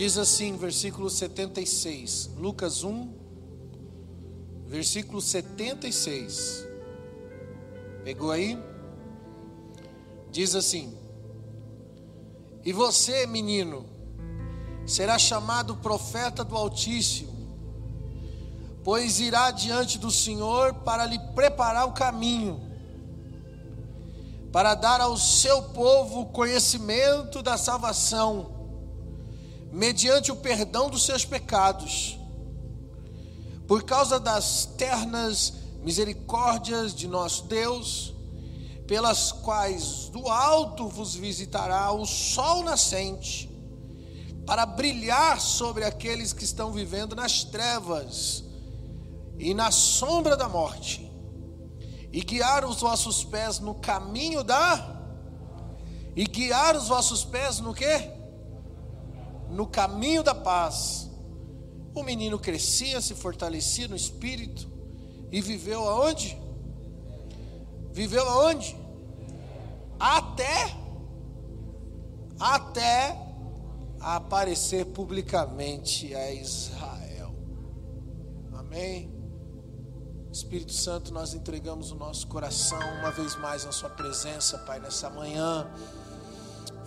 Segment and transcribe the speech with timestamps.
[0.00, 3.12] Diz assim, versículo 76, Lucas 1,
[4.66, 6.66] versículo 76.
[8.02, 8.58] Pegou aí?
[10.30, 10.96] Diz assim:
[12.64, 13.84] E você, menino,
[14.86, 17.54] será chamado profeta do Altíssimo,
[18.82, 22.58] pois irá diante do Senhor para lhe preparar o caminho,
[24.50, 28.59] para dar ao seu povo conhecimento da salvação,
[29.72, 32.18] mediante o perdão dos seus pecados,
[33.66, 35.52] por causa das ternas
[35.82, 38.14] misericórdias de nosso Deus,
[38.86, 43.48] pelas quais do alto vos visitará o sol nascente
[44.44, 48.42] para brilhar sobre aqueles que estão vivendo nas trevas
[49.38, 51.08] e na sombra da morte,
[52.12, 54.98] e guiar os vossos pés no caminho da
[56.16, 58.19] e guiar os vossos pés no que?
[59.50, 61.10] No caminho da paz.
[61.94, 64.70] O menino crescia, se fortalecia no espírito
[65.30, 66.38] e viveu aonde?
[67.92, 68.76] Viveu aonde?
[69.98, 70.80] Até
[72.40, 73.14] até
[74.00, 77.34] aparecer publicamente a Israel.
[78.54, 79.12] Amém.
[80.32, 85.10] Espírito Santo, nós entregamos o nosso coração uma vez mais na Sua presença, Pai, nessa
[85.10, 85.70] manhã.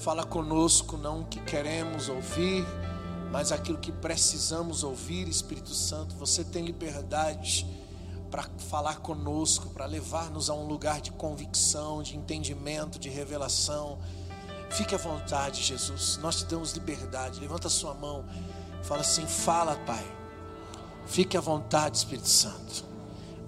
[0.03, 2.65] Fala conosco, não o que queremos ouvir,
[3.31, 6.15] mas aquilo que precisamos ouvir, Espírito Santo.
[6.15, 7.65] Você tem liberdade
[8.29, 13.99] para falar conosco, para levar-nos a um lugar de convicção, de entendimento, de revelação
[14.73, 16.17] Fique à vontade, Jesus.
[16.17, 17.39] Nós te damos liberdade.
[17.39, 18.25] Levanta a sua mão.
[18.81, 20.03] Fala assim: Fala, Pai.
[21.05, 22.83] Fique à vontade, Espírito Santo.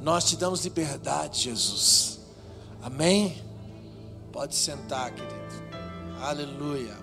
[0.01, 2.19] Nós te damos liberdade, Jesus.
[2.83, 3.43] Amém?
[4.31, 5.34] Pode sentar, querido.
[6.21, 6.95] Aleluia.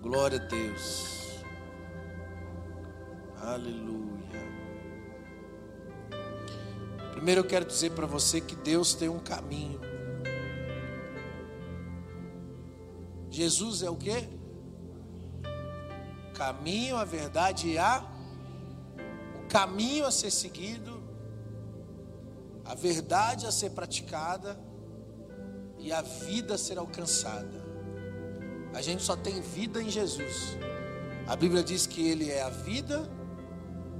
[0.00, 1.40] Glória a Deus.
[3.40, 4.14] Aleluia.
[7.12, 9.80] Primeiro eu quero dizer para você que Deus tem um caminho.
[13.28, 14.28] Jesus é o que?
[16.34, 18.04] Caminho, a verdade e a
[19.42, 21.02] o caminho a ser seguido,
[22.64, 24.58] a verdade a ser praticada
[25.84, 27.62] e a vida a ser alcançada.
[28.72, 30.56] A gente só tem vida em Jesus.
[31.28, 33.08] A Bíblia diz que ele é a vida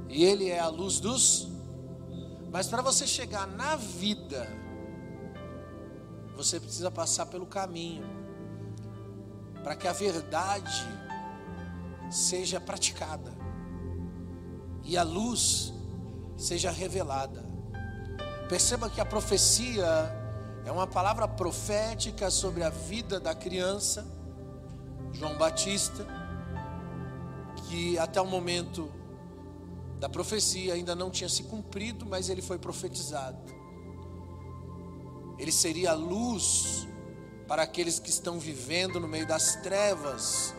[0.09, 1.55] e ele é a luz dos
[2.55, 4.47] mas para você chegar na vida,
[6.37, 8.07] você precisa passar pelo caminho
[9.65, 10.87] para que a verdade
[12.09, 13.35] seja praticada
[14.85, 15.75] e a luz
[16.37, 17.45] seja revelada.
[18.49, 19.85] Perceba que a profecia
[20.65, 24.07] é uma palavra profética sobre a vida da criança,
[25.13, 26.07] João Batista,
[27.69, 28.91] que até o momento
[30.01, 33.39] da profecia ainda não tinha se cumprido, mas ele foi profetizado.
[35.39, 36.89] Ele seria a luz
[37.47, 40.55] para aqueles que estão vivendo no meio das trevas,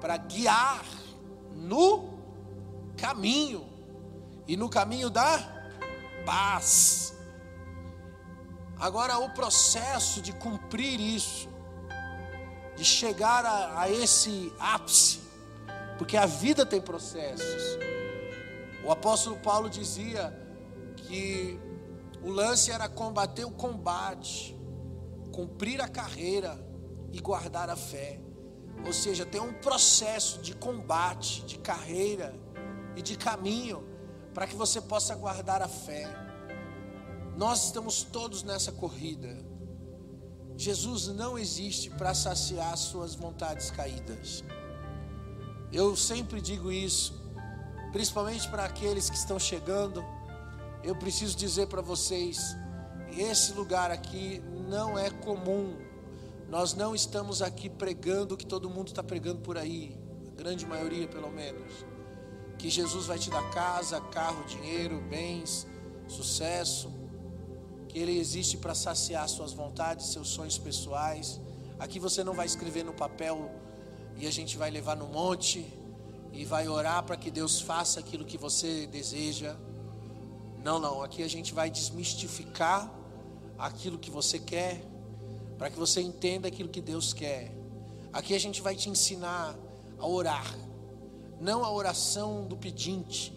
[0.00, 0.84] para guiar
[1.54, 2.18] no
[2.96, 3.66] caminho
[4.48, 5.70] e no caminho da
[6.24, 7.19] paz.
[8.80, 11.48] Agora, o processo de cumprir isso,
[12.76, 15.20] de chegar a, a esse ápice,
[15.98, 17.78] porque a vida tem processos.
[18.84, 20.34] O apóstolo Paulo dizia
[20.96, 21.60] que
[22.22, 24.58] o lance era combater o combate
[25.30, 26.58] cumprir a carreira
[27.12, 28.20] e guardar a fé.
[28.84, 32.34] Ou seja, tem um processo de combate, de carreira
[32.96, 33.86] e de caminho
[34.34, 36.06] para que você possa guardar a fé.
[37.40, 39.34] Nós estamos todos nessa corrida.
[40.58, 44.44] Jesus não existe para saciar suas vontades caídas.
[45.72, 47.18] Eu sempre digo isso,
[47.92, 50.04] principalmente para aqueles que estão chegando.
[50.84, 52.54] Eu preciso dizer para vocês:
[53.16, 55.78] esse lugar aqui não é comum.
[56.46, 59.98] Nós não estamos aqui pregando o que todo mundo está pregando por aí,
[60.30, 61.86] a grande maioria pelo menos.
[62.58, 65.66] Que Jesus vai te dar casa, carro, dinheiro, bens,
[66.06, 67.00] sucesso.
[67.90, 71.40] Que Ele existe para saciar suas vontades, seus sonhos pessoais.
[71.76, 73.50] Aqui você não vai escrever no papel
[74.16, 75.66] e a gente vai levar no monte
[76.32, 79.56] e vai orar para que Deus faça aquilo que você deseja.
[80.62, 81.02] Não, não.
[81.02, 82.88] Aqui a gente vai desmistificar
[83.58, 84.84] aquilo que você quer,
[85.58, 87.52] para que você entenda aquilo que Deus quer.
[88.12, 89.58] Aqui a gente vai te ensinar
[89.98, 90.56] a orar,
[91.40, 93.36] não a oração do pedinte,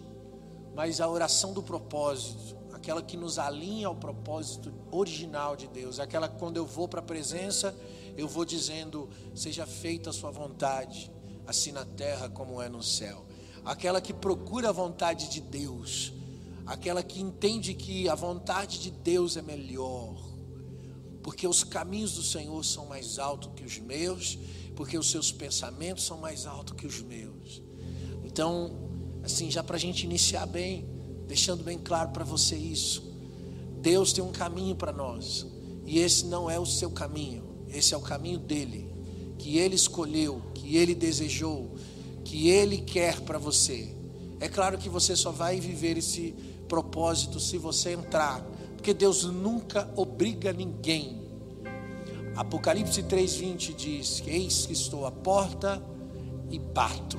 [0.76, 6.28] mas a oração do propósito, aquela que nos alinha ao propósito original de Deus, aquela
[6.28, 7.74] que quando eu vou para a presença,
[8.14, 11.10] eu vou dizendo: seja feita a sua vontade,
[11.46, 13.24] assim na terra como é no céu.
[13.64, 16.12] Aquela que procura a vontade de Deus,
[16.66, 20.14] aquela que entende que a vontade de Deus é melhor,
[21.22, 24.38] porque os caminhos do Senhor são mais altos que os meus,
[24.76, 27.62] porque os seus pensamentos são mais altos que os meus.
[28.22, 28.76] Então,
[29.22, 30.93] assim, já para a gente iniciar bem,
[31.34, 33.02] deixando bem claro para você isso,
[33.80, 35.44] Deus tem um caminho para nós,
[35.84, 38.88] e esse não é o seu caminho, esse é o caminho dele,
[39.36, 41.74] que ele escolheu, que ele desejou,
[42.24, 43.92] que ele quer para você.
[44.38, 46.36] É claro que você só vai viver esse
[46.68, 48.46] propósito se você entrar
[48.84, 51.22] porque Deus nunca obriga ninguém.
[52.36, 55.82] Apocalipse 3:20 diz: Eis que estou à porta
[56.50, 57.18] e bato.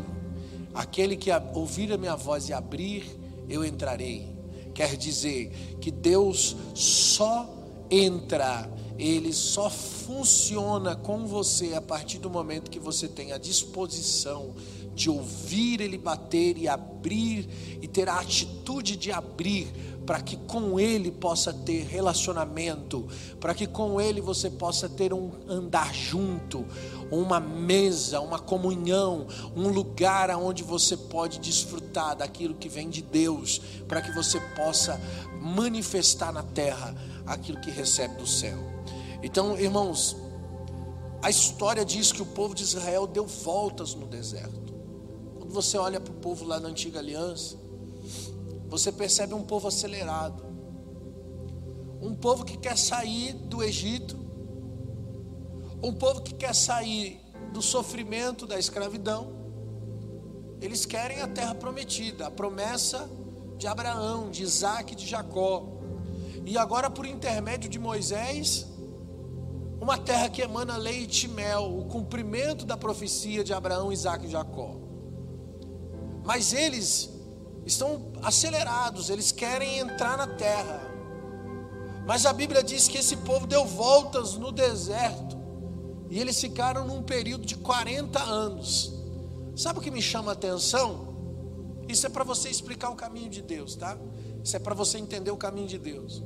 [0.75, 4.33] Aquele que ouvir a minha voz e abrir, eu entrarei.
[4.73, 7.49] Quer dizer que Deus só
[7.89, 14.53] entra, ele só funciona com você a partir do momento que você tem a disposição
[14.93, 17.47] de ouvir ele bater e abrir
[17.81, 19.67] e ter a atitude de abrir
[20.05, 23.07] para que com Ele possa ter relacionamento,
[23.39, 26.65] para que com Ele você possa ter um andar junto,
[27.11, 33.61] uma mesa, uma comunhão, um lugar onde você pode desfrutar daquilo que vem de Deus,
[33.87, 34.99] para que você possa
[35.41, 38.57] manifestar na terra aquilo que recebe do céu.
[39.21, 40.15] Então, irmãos,
[41.21, 44.73] a história diz que o povo de Israel deu voltas no deserto.
[45.37, 47.57] Quando você olha para o povo lá na antiga aliança,
[48.67, 50.43] você percebe um povo acelerado,
[52.01, 54.24] um povo que quer sair do Egito,
[55.85, 57.21] um povo que quer sair
[57.53, 59.31] do sofrimento da escravidão.
[60.59, 63.07] Eles querem a terra prometida, a promessa
[63.55, 65.63] de Abraão, de Isaac de Jacó.
[66.43, 68.65] E agora, por intermédio de Moisés,
[69.79, 74.29] uma terra que emana leite e mel, o cumprimento da profecia de Abraão, Isaac e
[74.29, 74.77] Jacó.
[76.23, 77.11] Mas eles
[77.63, 80.81] estão acelerados, eles querem entrar na terra.
[82.07, 85.44] Mas a Bíblia diz que esse povo deu voltas no deserto
[86.15, 88.93] e eles ficaram num período de 40 anos.
[89.53, 91.13] Sabe o que me chama a atenção?
[91.89, 93.97] Isso é para você explicar o caminho de Deus, tá?
[94.41, 96.23] Isso é para você entender o caminho de Deus.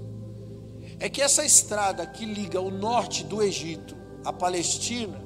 [1.00, 5.20] É que essa estrada que liga o norte do Egito à Palestina,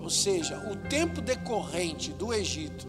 [0.00, 2.88] ou seja, o tempo decorrente do Egito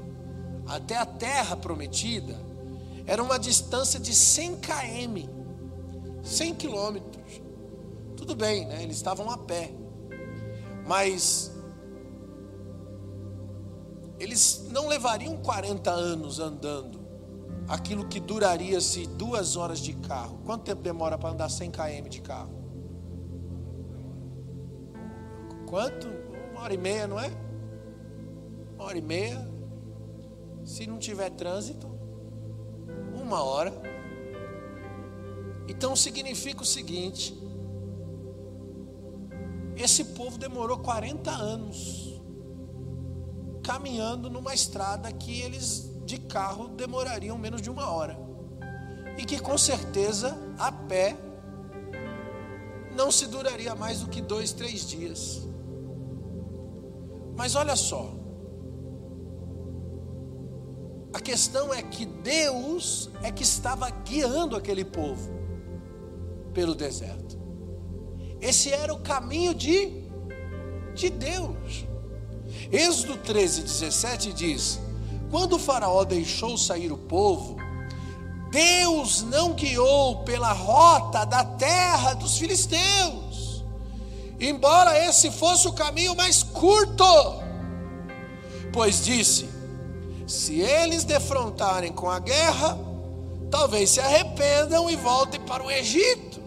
[0.66, 2.36] até a terra prometida,
[3.06, 5.30] era uma distância de 100 km,
[6.24, 7.42] 100 quilômetros.
[8.18, 8.82] Tudo bem, né?
[8.82, 9.72] Eles estavam a pé,
[10.90, 11.52] mas
[14.20, 17.00] eles não levariam 40 anos andando,
[17.68, 20.40] aquilo que duraria-se duas horas de carro.
[20.44, 22.50] Quanto tempo demora para andar 100 km de carro?
[25.68, 26.08] Quanto?
[26.52, 27.32] Uma hora e meia, não é?
[28.74, 29.48] Uma hora e meia.
[30.66, 31.88] Se não tiver trânsito,
[33.14, 33.72] uma hora.
[35.68, 37.39] Então significa o seguinte:
[39.80, 42.22] esse povo demorou 40 anos
[43.64, 48.20] caminhando numa estrada que eles de carro demorariam menos de uma hora.
[49.18, 51.16] E que com certeza a pé
[52.96, 55.48] não se duraria mais do que dois, três dias.
[57.38, 58.14] Mas olha só,
[61.14, 65.32] a questão é que Deus é que estava guiando aquele povo
[66.54, 67.39] pelo deserto.
[68.42, 69.92] Esse era o caminho de,
[70.94, 71.86] de Deus.
[72.72, 74.80] Êxodo 13, 17 diz:
[75.30, 77.58] Quando o Faraó deixou sair o povo,
[78.52, 83.64] Deus não guiou pela rota da terra dos filisteus,
[84.40, 87.04] embora esse fosse o caminho mais curto,
[88.72, 89.50] pois disse:
[90.30, 92.78] se eles defrontarem com a guerra,
[93.50, 96.39] talvez se arrependam e voltem para o Egito.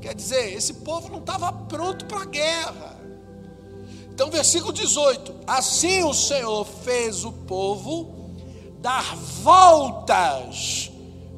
[0.00, 2.96] Quer dizer, esse povo não estava pronto para a guerra.
[4.10, 8.30] Então, versículo 18: Assim o Senhor fez o povo
[8.80, 10.90] dar voltas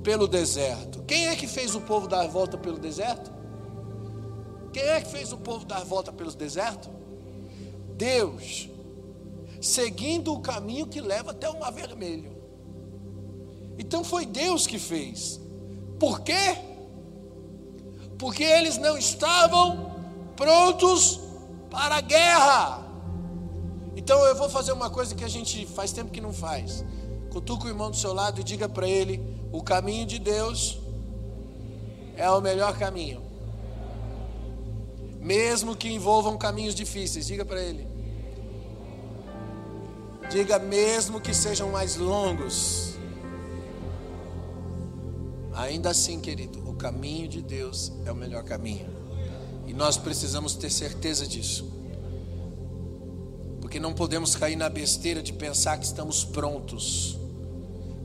[0.02, 1.02] pelo deserto.
[1.06, 3.32] Quem é que fez o povo dar volta pelo deserto?
[4.72, 6.90] Quem é que fez o povo dar volta pelo deserto?
[7.96, 8.68] Deus
[9.60, 12.36] seguindo o caminho que leva até o Mar Vermelho.
[13.78, 15.40] Então foi Deus que fez.
[15.98, 16.56] Por quê?
[18.18, 19.92] Porque eles não estavam
[20.36, 21.20] prontos
[21.70, 22.84] para a guerra.
[23.96, 26.84] Então eu vou fazer uma coisa que a gente faz tempo que não faz.
[27.30, 29.22] Cutuca o irmão do seu lado e diga para ele:
[29.52, 30.78] o caminho de Deus
[32.16, 33.22] é o melhor caminho.
[35.20, 37.86] Mesmo que envolvam caminhos difíceis, diga para ele.
[40.30, 42.94] Diga mesmo que sejam mais longos.
[45.54, 48.88] Ainda assim, querido, caminho de Deus é o melhor caminho.
[49.66, 51.70] E nós precisamos ter certeza disso.
[53.60, 57.18] Porque não podemos cair na besteira de pensar que estamos prontos,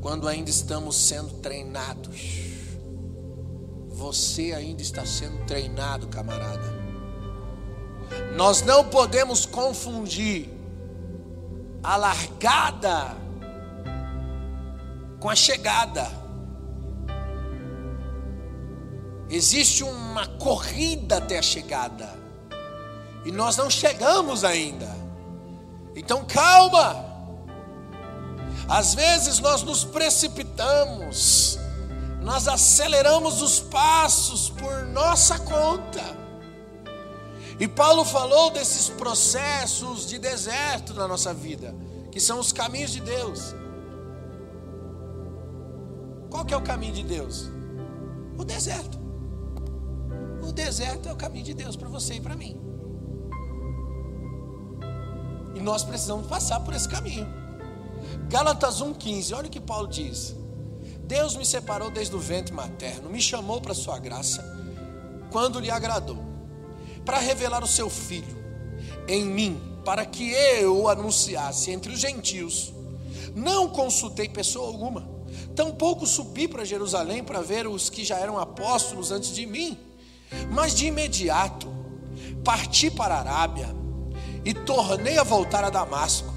[0.01, 2.42] quando ainda estamos sendo treinados.
[3.89, 6.84] Você ainda está sendo treinado, camarada.
[8.36, 10.50] Nós não podemos confundir
[11.82, 13.15] a largada
[15.20, 16.23] com a chegada.
[19.34, 22.08] Existe uma corrida até a chegada.
[23.25, 24.88] E nós não chegamos ainda.
[25.96, 27.04] Então calma.
[28.70, 31.58] Às vezes nós nos precipitamos.
[32.22, 36.16] Nós aceleramos os passos por nossa conta.
[37.60, 41.74] E Paulo falou desses processos de deserto na nossa vida,
[42.12, 43.56] que são os caminhos de Deus.
[46.30, 47.50] Qual que é o caminho de Deus?
[48.38, 49.03] O deserto.
[50.44, 52.58] O deserto é o caminho de Deus para você e para mim.
[55.56, 57.28] E nós precisamos passar por esse caminho.
[58.30, 60.36] Gálatas 1,15, olha o que Paulo diz.
[61.06, 64.44] Deus me separou desde o ventre materno, me chamou para sua graça,
[65.32, 66.18] quando lhe agradou
[67.06, 68.44] para revelar o seu filho
[69.08, 72.74] em mim, para que eu anunciasse entre os gentios.
[73.36, 75.08] Não consultei pessoa alguma,
[75.56, 79.78] tampouco subi para Jerusalém para ver os que já eram apóstolos antes de mim,
[80.52, 81.74] mas de imediato
[82.44, 83.74] parti para a Arábia
[84.46, 86.34] e tornei a voltar a Damasco.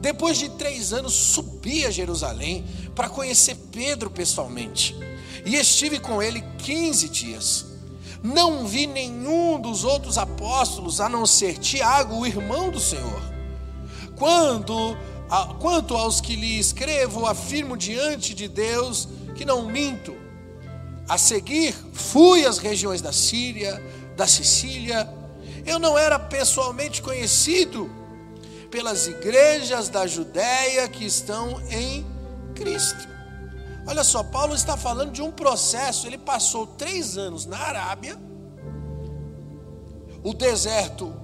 [0.00, 4.94] Depois de três anos, subi a Jerusalém para conhecer Pedro pessoalmente.
[5.44, 7.66] E estive com ele 15 dias.
[8.22, 13.22] Não vi nenhum dos outros apóstolos, a não ser Tiago, o irmão do Senhor.
[14.16, 14.96] Quando,
[15.30, 20.14] a, quanto aos que lhe escrevo, afirmo diante de Deus que não minto.
[21.08, 23.82] A seguir, fui às regiões da Síria,
[24.16, 25.08] da Sicília.
[25.64, 27.90] Eu não era pessoalmente conhecido
[28.70, 32.06] pelas igrejas da Judéia que estão em
[32.54, 33.08] Cristo.
[33.86, 36.06] Olha só, Paulo está falando de um processo.
[36.06, 38.18] Ele passou três anos na Arábia,
[40.22, 41.14] o deserto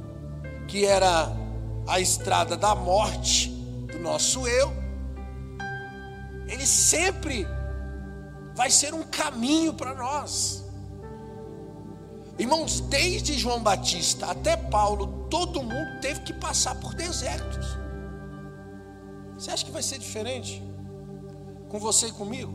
[0.66, 1.30] que era
[1.86, 4.72] a estrada da morte do nosso eu.
[6.48, 7.46] Ele sempre
[8.54, 10.64] vai ser um caminho para nós.
[12.38, 17.66] Irmãos, desde João Batista até Paulo, todo mundo teve que passar por desertos.
[19.38, 20.62] Você acha que vai ser diferente?
[21.74, 22.52] com você e comigo.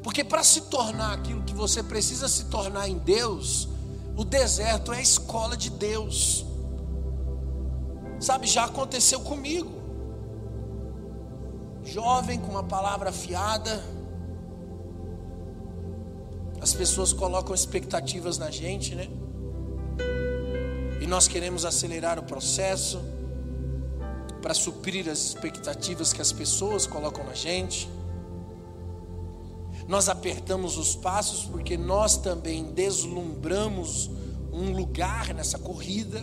[0.00, 3.68] Porque para se tornar aquilo que você precisa se tornar em Deus,
[4.16, 6.46] o deserto é a escola de Deus.
[8.20, 9.79] Sabe, já aconteceu comigo.
[11.92, 13.82] Jovem com uma palavra afiada,
[16.60, 19.08] as pessoas colocam expectativas na gente, né?
[21.00, 23.00] E nós queremos acelerar o processo
[24.40, 27.90] para suprir as expectativas que as pessoas colocam na gente.
[29.88, 34.08] Nós apertamos os passos porque nós também deslumbramos
[34.52, 36.22] um lugar nessa corrida.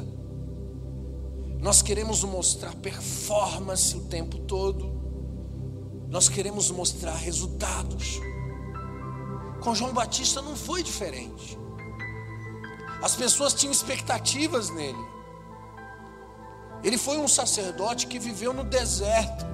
[1.60, 5.07] Nós queremos mostrar performance o tempo todo.
[6.10, 8.20] Nós queremos mostrar resultados.
[9.62, 11.58] Com João Batista não foi diferente.
[13.02, 15.18] As pessoas tinham expectativas nele.
[16.84, 19.46] Ele foi um sacerdote que viveu no deserto.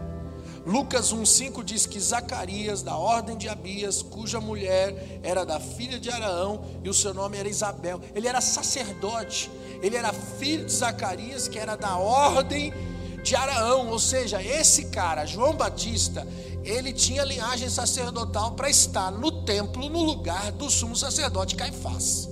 [0.66, 6.10] Lucas 1,5 diz que Zacarias, da ordem de Abias, cuja mulher era da filha de
[6.10, 11.50] Araão e o seu nome era Isabel, ele era sacerdote, ele era filho de Zacarias,
[11.50, 12.93] que era da ordem de
[13.36, 16.28] Araão, ou seja, esse cara, João Batista,
[16.64, 22.30] ele tinha linhagem sacerdotal para estar no templo, no lugar do sumo sacerdote Caifás.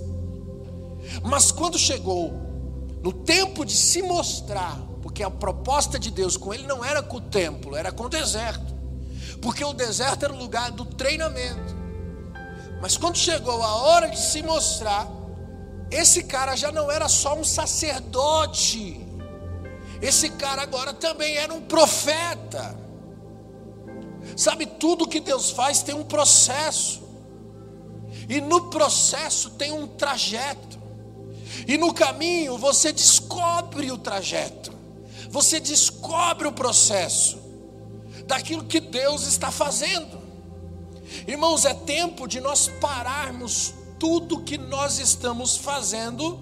[1.22, 2.32] Mas quando chegou
[3.02, 7.16] no tempo de se mostrar, porque a proposta de Deus com ele não era com
[7.16, 8.74] o templo, era com o deserto,
[9.40, 11.74] porque o deserto era o lugar do treinamento.
[12.80, 15.08] Mas quando chegou a hora de se mostrar,
[15.90, 19.01] esse cara já não era só um sacerdote,
[20.02, 22.76] esse cara agora também era um profeta.
[24.36, 27.02] Sabe, tudo que Deus faz tem um processo,
[28.28, 30.80] e no processo tem um trajeto.
[31.68, 34.72] E no caminho você descobre o trajeto,
[35.30, 37.40] você descobre o processo
[38.26, 40.20] daquilo que Deus está fazendo.
[41.26, 46.40] Irmãos, é tempo de nós pararmos tudo que nós estamos fazendo,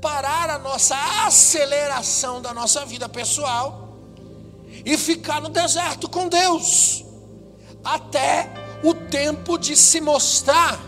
[0.00, 3.96] parar a nossa aceleração da nossa vida pessoal
[4.84, 7.04] e ficar no deserto com Deus,
[7.84, 8.50] até
[8.82, 10.78] o tempo de se mostrar.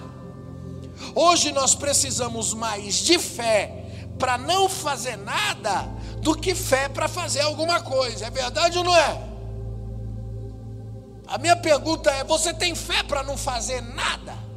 [1.14, 5.88] Hoje nós precisamos mais de fé para não fazer nada
[6.18, 8.26] do que fé para fazer alguma coisa.
[8.26, 9.30] É verdade ou não é?
[11.26, 14.50] A minha pergunta é: você tem fé para não fazer nada?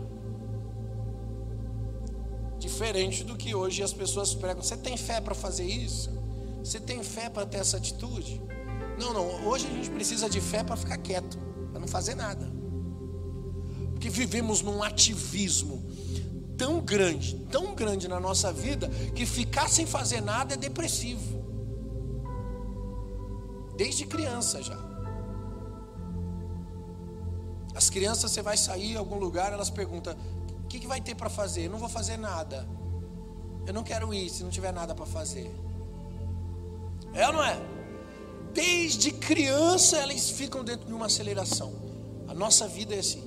[2.64, 4.64] Diferente do que hoje as pessoas pregam.
[4.64, 6.10] Você tem fé para fazer isso?
[6.64, 8.42] Você tem fé para ter essa atitude?
[8.98, 9.46] Não, não.
[9.50, 11.38] Hoje a gente precisa de fé para ficar quieto,
[11.72, 12.50] para não fazer nada.
[13.92, 15.86] Porque vivemos num ativismo
[16.58, 21.44] tão grande, tão grande na nossa vida, que ficar sem fazer nada é depressivo.
[23.76, 24.80] Desde criança já.
[27.76, 30.16] As crianças, você vai sair em algum lugar, elas perguntam:
[30.74, 31.68] que, que vai ter para fazer?
[31.68, 32.68] Eu não vou fazer nada.
[33.68, 35.54] Eu não quero ir se não tiver nada para fazer.
[37.14, 37.56] É ou não é?
[38.54, 41.72] Desde criança elas ficam dentro de uma aceleração.
[42.28, 43.24] A nossa vida é assim.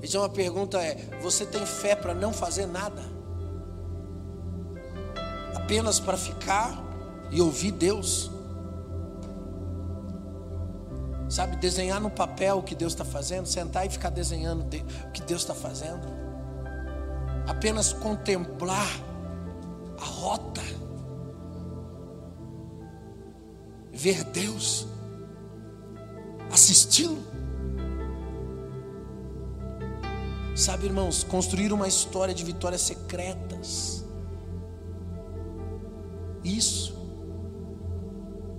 [0.00, 3.02] Então a pergunta é: você tem fé para não fazer nada?
[5.56, 6.80] Apenas para ficar
[7.32, 8.30] e ouvir Deus?
[11.28, 15.20] Sabe, desenhar no papel o que Deus está fazendo, sentar e ficar desenhando o que
[15.22, 16.23] Deus está fazendo.
[17.46, 18.88] Apenas contemplar
[20.00, 20.62] a rota.
[23.92, 24.86] Ver Deus.
[26.50, 27.22] Assisti-lo.
[30.54, 34.04] Sabe, irmãos, construir uma história de vitórias secretas.
[36.44, 36.94] Isso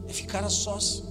[0.07, 1.03] é ficar a sós.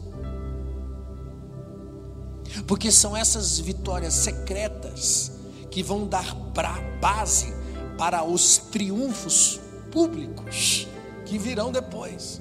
[2.66, 5.32] Porque são essas vitórias secretas
[5.70, 7.63] que vão dar pra base
[7.96, 10.88] para os triunfos públicos
[11.24, 12.40] que virão depois.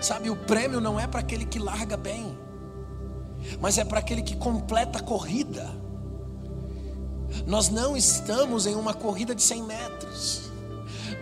[0.00, 2.36] Sabe, o prêmio não é para aquele que larga bem,
[3.60, 5.68] mas é para aquele que completa a corrida.
[7.46, 10.50] Nós não estamos em uma corrida de 100 metros,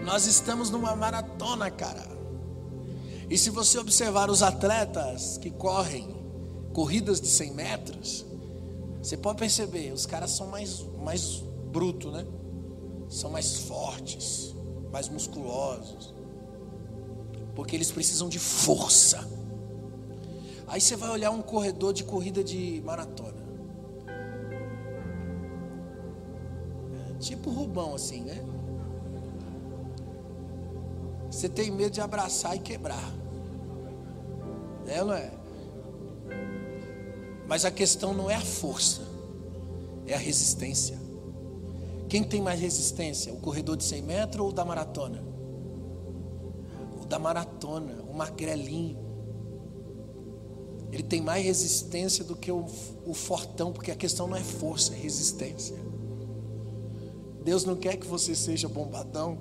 [0.04, 2.06] nós estamos numa maratona, cara.
[3.28, 6.16] E se você observar os atletas que correm
[6.72, 8.26] corridas de 100 metros,
[9.02, 12.24] você pode perceber, os caras são mais, mais brutos, né?
[13.08, 14.54] São mais fortes,
[14.92, 16.14] mais musculosos.
[17.54, 19.26] Porque eles precisam de força.
[20.66, 23.42] Aí você vai olhar um corredor de corrida de maratona.
[27.10, 28.44] É tipo Rubão, assim, né?
[31.30, 33.12] Você tem medo de abraçar e quebrar.
[34.86, 35.30] É, não é?
[37.46, 39.02] Mas a questão não é a força,
[40.06, 40.98] é a resistência.
[42.08, 43.32] Quem tem mais resistência?
[43.32, 45.22] O corredor de 100 metros ou o da maratona?
[47.02, 48.98] O da maratona, o magrelinho.
[50.90, 52.64] Ele tem mais resistência do que o,
[53.04, 55.76] o fortão, porque a questão não é força, é resistência.
[57.44, 59.38] Deus não quer que você seja bombadão,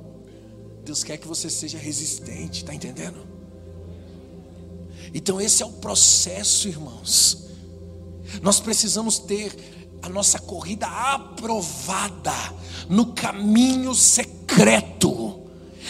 [0.83, 3.25] Deus quer que você seja resistente, está entendendo?
[5.13, 7.47] Então, esse é o processo, irmãos.
[8.41, 9.55] Nós precisamos ter
[10.01, 12.33] a nossa corrida aprovada
[12.89, 15.43] no caminho secreto.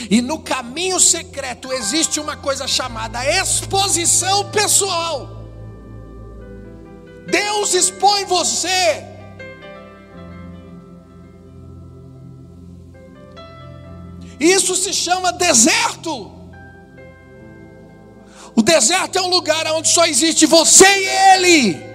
[0.10, 5.38] E no caminho secreto existe uma coisa chamada exposição pessoal.
[7.28, 9.04] Deus expõe você.
[14.40, 16.32] Isso se chama deserto.
[18.56, 21.87] O deserto é um lugar onde só existe você e Ele.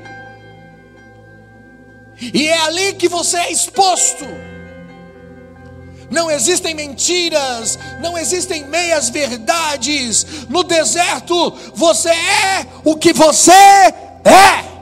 [2.32, 4.24] E é ali que você é exposto.
[6.12, 10.46] Não existem mentiras, não existem meias verdades.
[10.48, 14.72] No deserto, você é o que você é.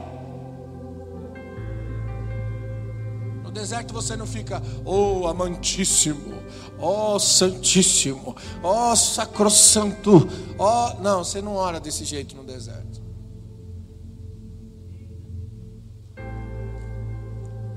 [3.43, 6.43] No deserto você não fica, oh amantíssimo,
[6.77, 10.27] oh santíssimo, oh sacrossanto,
[10.57, 11.01] oh.
[11.01, 13.00] Não, você não ora desse jeito no deserto.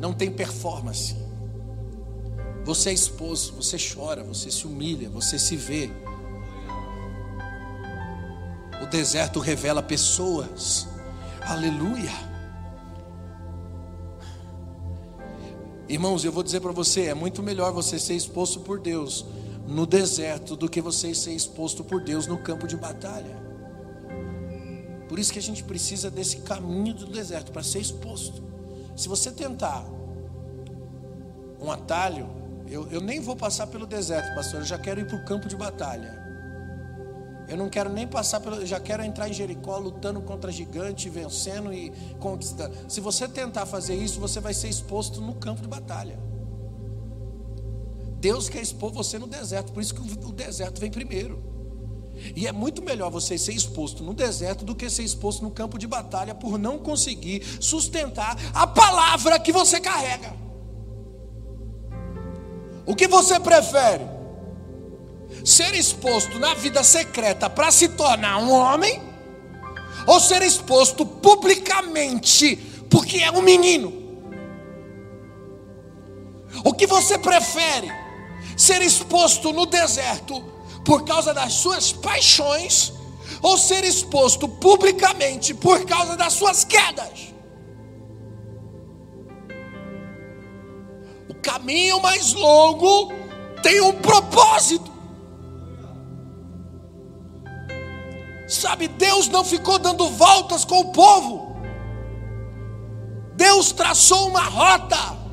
[0.01, 1.17] Não tem performance.
[2.65, 5.91] Você é esposo, você chora, você se humilha, você se vê.
[8.83, 10.89] O deserto revela pessoas.
[11.43, 12.11] Aleluia.
[15.89, 19.27] Irmãos, eu vou dizer para você, é muito melhor você ser exposto por Deus
[19.67, 23.43] no deserto do que você ser exposto por Deus no campo de batalha.
[25.09, 28.43] Por isso que a gente precisa desse caminho do deserto para ser exposto.
[28.97, 29.85] Se você tentar
[31.61, 32.29] um atalho,
[32.69, 35.49] eu, eu nem vou passar pelo deserto, pastor, eu já quero ir para o campo
[35.49, 36.23] de batalha.
[37.47, 38.65] Eu não quero nem passar pelo.
[38.65, 42.75] Já quero entrar em Jericó lutando contra gigante, vencendo e conquistando.
[42.89, 46.19] Se você tentar fazer isso, você vai ser exposto no campo de batalha.
[48.19, 51.54] Deus quer expor você no deserto, por isso que o deserto vem primeiro.
[52.35, 55.79] E é muito melhor você ser exposto no deserto do que ser exposto no campo
[55.79, 60.35] de batalha por não conseguir sustentar a palavra que você carrega.
[62.87, 64.05] O que você prefere?
[65.45, 69.03] Ser exposto na vida secreta para se tornar um homem?
[70.07, 72.57] Ou ser exposto publicamente
[72.91, 73.93] porque é um menino?
[76.65, 77.91] O que você prefere?
[78.57, 80.55] Ser exposto no deserto
[80.85, 82.93] por causa das suas paixões,
[83.41, 87.35] ou ser exposto publicamente por causa das suas quedas.
[91.29, 93.13] O caminho mais longo
[93.63, 94.93] tem um propósito.
[98.47, 101.57] Sabe, Deus não ficou dando voltas com o povo.
[103.35, 105.24] Deus traçou uma rota.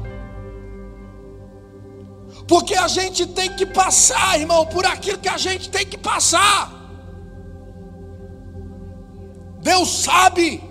[2.52, 6.70] Porque a gente tem que passar, irmão, por aquilo que a gente tem que passar.
[9.62, 10.62] Deus sabe.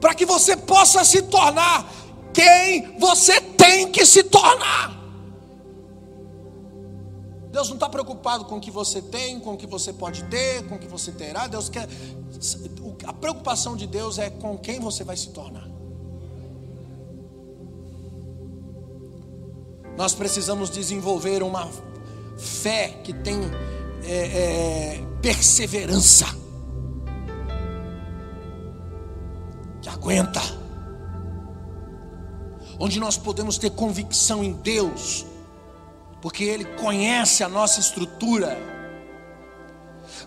[0.00, 1.88] Para que você possa se tornar
[2.32, 4.90] quem você tem que se tornar.
[7.52, 10.66] Deus não está preocupado com o que você tem, com o que você pode ter,
[10.66, 11.46] com o que você terá.
[11.46, 11.88] Deus quer.
[13.06, 15.73] A preocupação de Deus é com quem você vai se tornar.
[19.96, 21.70] Nós precisamos desenvolver uma
[22.36, 23.40] fé que tem
[24.04, 26.26] é, é, perseverança,
[29.80, 30.40] que aguenta,
[32.78, 35.24] onde nós podemos ter convicção em Deus,
[36.20, 38.74] porque Ele conhece a nossa estrutura.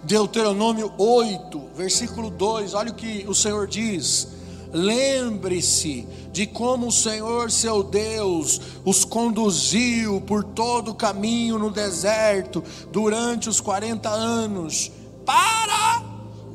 [0.04, 4.37] Deuteronômio 8, versículo 2, olha o que o Senhor diz:
[4.74, 12.64] Lembre-se de como o Senhor seu Deus os conduziu por todo o caminho no deserto
[12.92, 14.92] durante os 40 anos,
[15.26, 16.04] para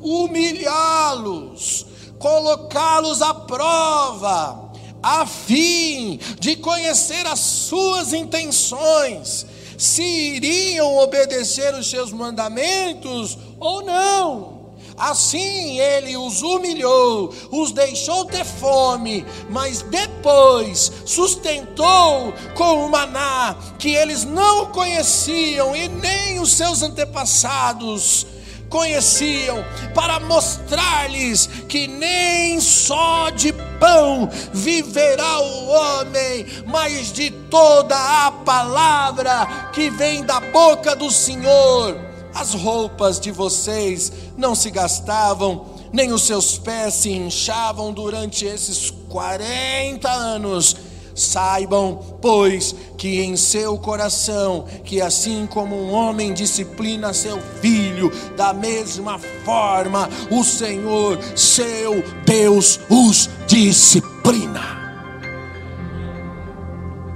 [0.01, 1.85] humilhá-los,
[2.19, 4.71] colocá-los à prova,
[5.01, 9.45] a fim de conhecer as suas intenções,
[9.77, 14.52] se iriam obedecer os seus mandamentos ou não.
[14.97, 23.93] Assim ele os humilhou, os deixou ter fome, mas depois sustentou com o maná que
[23.95, 28.27] eles não conheciam e nem os seus antepassados
[28.69, 38.31] conheciam, para mostrar-lhes que nem só de pão viverá o homem, mas de toda a
[38.31, 42.02] palavra que vem da boca do Senhor
[42.33, 48.89] as roupas de vocês não se gastavam, nem os seus pés se inchavam durante esses
[49.09, 50.75] 40 anos.
[51.15, 58.51] Saibam, pois, que em seu coração, que assim como um homem disciplina seu filho, da
[58.51, 64.81] mesma forma o Senhor, seu Deus, os disciplina.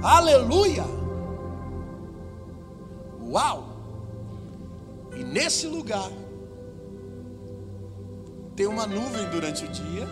[0.00, 0.84] Aleluia!
[3.28, 3.67] Uau!
[5.18, 6.10] E nesse lugar
[8.54, 10.06] tem uma nuvem durante o dia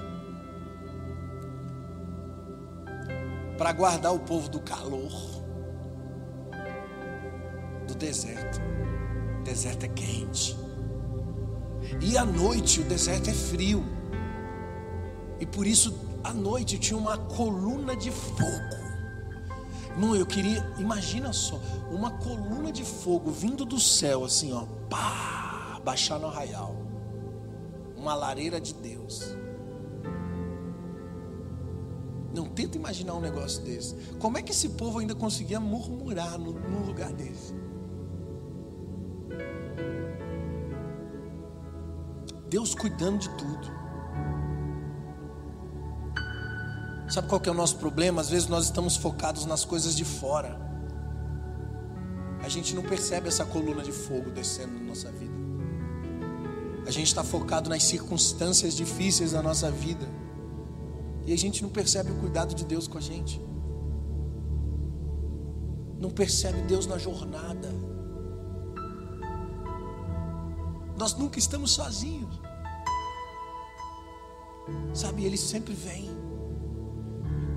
[3.57, 5.12] para guardar o povo do calor
[7.87, 8.61] do deserto.
[9.40, 10.57] O deserto é quente.
[12.03, 13.85] E à noite o deserto é frio.
[15.38, 18.86] E por isso à noite tinha uma coluna de fogo
[19.96, 21.59] não, eu queria, imagina só,
[21.90, 26.76] uma coluna de fogo vindo do céu, assim, ó, pá, baixar no arraial.
[27.96, 29.37] Uma lareira de Deus.
[32.35, 33.94] Não tenta imaginar um negócio desse.
[34.18, 37.54] Como é que esse povo ainda conseguia murmurar num lugar desse?
[42.50, 43.70] Deus cuidando de tudo.
[47.09, 48.21] Sabe qual que é o nosso problema?
[48.21, 50.59] Às vezes nós estamos focados nas coisas de fora.
[52.42, 55.35] A gente não percebe essa coluna de fogo descendo na nossa vida.
[56.87, 60.07] A gente está focado nas circunstâncias difíceis da nossa vida.
[61.25, 63.40] E a gente não percebe o cuidado de Deus com a gente.
[65.99, 67.73] Não percebe Deus na jornada.
[70.97, 72.40] Nós nunca estamos sozinhos.
[74.95, 76.06] Sabe, Ele sempre vem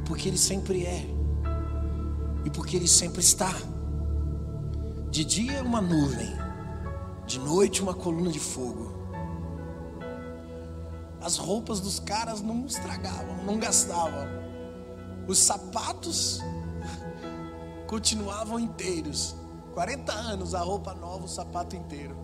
[0.10, 1.06] porque Ele sempre é
[2.43, 3.54] e porque Ele sempre está.
[5.12, 6.36] De dia uma nuvem,
[7.28, 8.91] De noite, uma coluna de fogo.
[11.22, 14.28] As roupas dos caras não estragavam, não gastavam.
[15.28, 16.39] Os sapatos
[17.86, 19.36] continuavam inteiros.
[19.76, 22.17] 40 anos, a roupa nova, o sapato inteiro.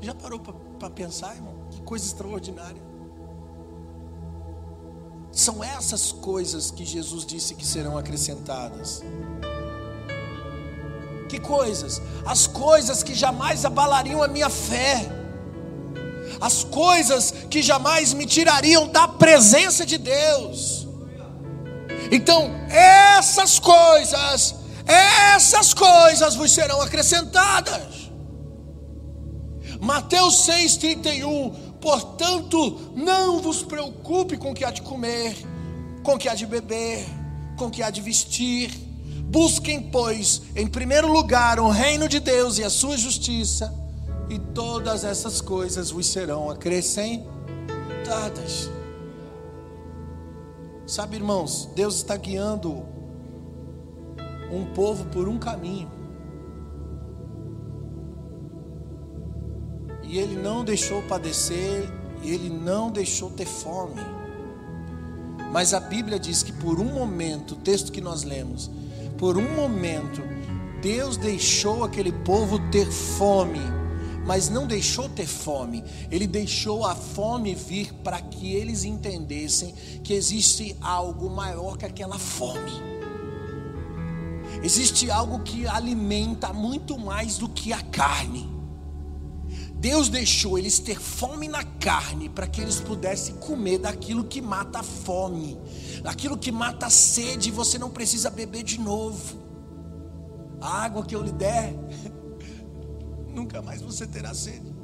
[0.00, 1.68] Já parou para pensar, irmão?
[1.70, 2.82] Que coisa extraordinária.
[5.36, 9.02] São essas coisas que Jesus disse que serão acrescentadas.
[11.28, 12.00] Que coisas?
[12.24, 15.06] As coisas que jamais abalariam a minha fé.
[16.40, 20.88] As coisas que jamais me tirariam da presença de Deus.
[22.10, 24.54] Então, essas coisas,
[24.86, 28.10] essas coisas vos serão acrescentadas.
[29.82, 35.36] Mateus 6,31 Portanto, não vos preocupe com o que há de comer,
[36.02, 37.06] com o que há de beber,
[37.56, 38.72] com o que há de vestir.
[39.26, 43.72] Busquem, pois, em primeiro lugar o reino de Deus e a sua justiça,
[44.28, 47.24] e todas essas coisas vos serão acrescentadas.
[50.88, 52.84] Sabe, irmãos, Deus está guiando
[54.50, 55.95] um povo por um caminho.
[60.08, 61.88] E ele não deixou padecer,
[62.22, 64.00] ele não deixou ter fome.
[65.52, 68.70] Mas a Bíblia diz que por um momento, o texto que nós lemos,
[69.18, 70.22] por um momento,
[70.82, 73.60] Deus deixou aquele povo ter fome,
[74.26, 80.12] mas não deixou ter fome, Ele deixou a fome vir para que eles entendessem que
[80.12, 82.96] existe algo maior que aquela fome.
[84.62, 88.55] Existe algo que alimenta muito mais do que a carne.
[89.78, 94.78] Deus deixou eles ter fome na carne para que eles pudessem comer daquilo que mata
[94.78, 95.58] a fome,
[96.02, 99.38] daquilo que mata a sede, você não precisa beber de novo.
[100.60, 101.74] A água que eu lhe der,
[103.28, 104.74] nunca mais você terá sede.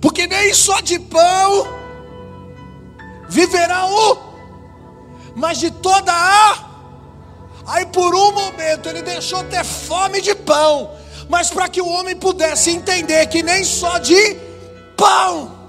[0.00, 1.66] Porque nem só de pão
[3.30, 4.18] viverá o,
[5.34, 6.74] mas de toda a.
[7.66, 12.16] Aí por um momento ele deixou ter fome de pão mas para que o homem
[12.16, 14.14] pudesse entender que nem só de
[14.96, 15.64] pão.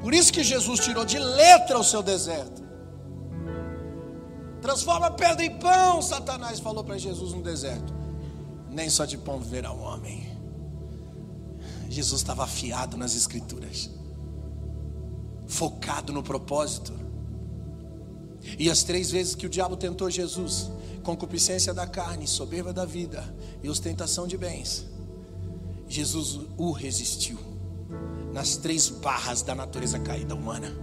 [0.00, 2.64] Por isso que Jesus tirou de letra o seu deserto.
[4.60, 7.92] Transforma pedra em pão, Satanás falou para Jesus no deserto.
[8.70, 10.36] Nem só de pão viverá o homem.
[11.88, 13.90] Jesus estava afiado nas escrituras,
[15.46, 16.92] focado no propósito.
[18.58, 20.70] E as três vezes que o diabo tentou Jesus,
[21.06, 23.22] concupiscência da carne, soberba da vida
[23.62, 24.84] e ostentação de bens,
[25.86, 27.38] Jesus o resistiu
[28.32, 30.76] nas três barras da natureza caída humana.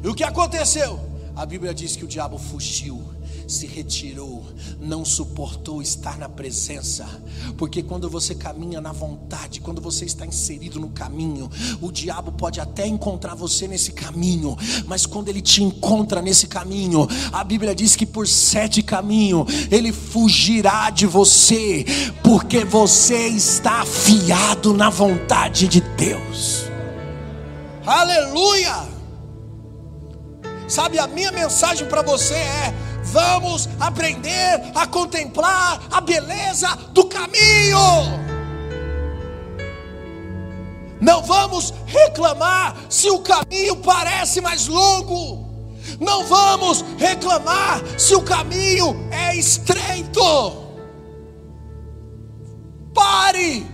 [0.00, 1.00] E o que aconteceu?
[1.34, 3.04] A Bíblia diz que o diabo fugiu
[3.48, 4.44] se retirou,
[4.78, 7.06] não suportou estar na presença,
[7.56, 12.60] porque quando você caminha na vontade, quando você está inserido no caminho, o diabo pode
[12.60, 14.54] até encontrar você nesse caminho,
[14.86, 19.92] mas quando ele te encontra nesse caminho, a Bíblia diz que por sete caminhos ele
[19.92, 21.86] fugirá de você,
[22.22, 26.64] porque você está afiado na vontade de Deus.
[27.86, 28.86] Aleluia!
[30.68, 32.74] Sabe, a minha mensagem para você é:
[33.12, 37.78] Vamos aprender a contemplar a beleza do caminho.
[41.00, 45.48] Não vamos reclamar se o caminho parece mais longo.
[45.98, 50.68] Não vamos reclamar se o caminho é estreito.
[52.92, 53.66] Pare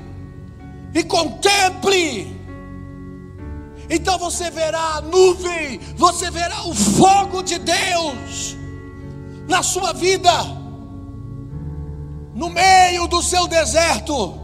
[0.94, 2.40] e contemple.
[3.90, 8.63] Então você verá a nuvem, você verá o fogo de Deus
[9.48, 10.32] na sua vida,
[12.34, 14.40] no meio do seu deserto.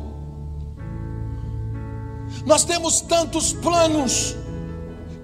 [2.47, 4.37] Nós temos tantos planos,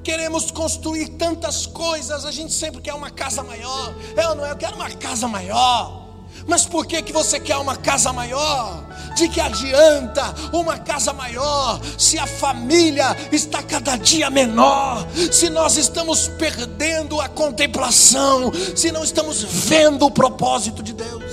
[0.03, 3.95] queremos construir tantas coisas, a gente sempre quer uma casa maior.
[4.17, 6.06] Eu não, eu quero uma casa maior.
[6.47, 8.85] Mas por que, que você quer uma casa maior?
[9.17, 15.05] De que adianta uma casa maior se a família está cada dia menor?
[15.33, 21.25] Se nós estamos perdendo a contemplação, se não estamos vendo o propósito de Deus?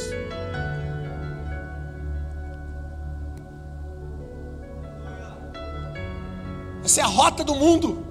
[6.84, 8.04] Essa é a rota do mundo.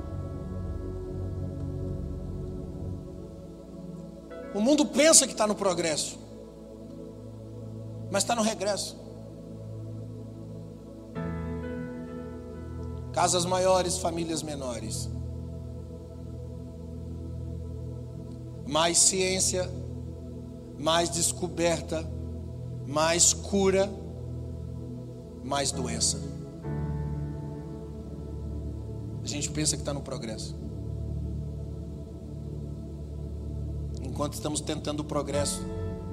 [4.55, 6.22] O mundo pensa que está no progresso
[8.13, 8.95] mas está no regresso.
[13.11, 15.09] Casas maiores, famílias menores.
[18.69, 19.67] Mais ciência,
[20.79, 22.07] mais descoberta,
[22.87, 23.91] mais cura,
[25.43, 26.21] mais doença.
[29.23, 30.55] A gente pensa que está no progresso.
[34.03, 35.63] Enquanto estamos tentando o progresso,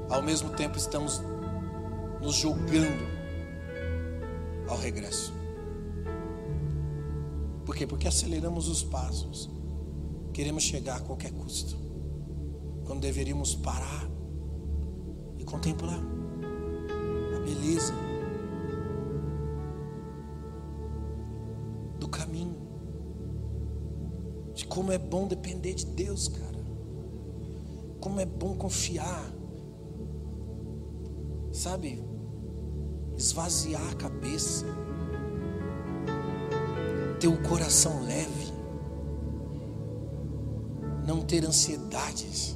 [0.10, 1.22] ao mesmo tempo estamos
[2.22, 3.04] nos julgando
[4.68, 5.34] ao regresso.
[7.66, 7.86] Por quê?
[7.86, 9.50] Porque aceleramos os passos.
[10.34, 11.78] Queremos chegar a qualquer custo.
[12.86, 14.10] Quando deveríamos parar
[15.38, 16.00] e contemplar
[17.36, 17.94] a beleza
[22.00, 22.58] do caminho.
[24.56, 26.66] De como é bom depender de Deus, cara.
[28.00, 29.32] Como é bom confiar.
[31.52, 32.09] Sabe?
[33.20, 34.66] Esvaziar a cabeça.
[37.20, 38.54] Ter o coração leve.
[41.06, 42.56] Não ter ansiedades.